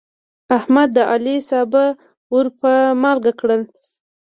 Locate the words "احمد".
0.57-0.89